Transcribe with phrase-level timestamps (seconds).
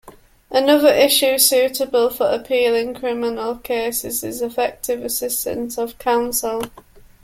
[0.49, 6.63] Another issue suitable for appeal in criminal cases is effective assistance of counsel.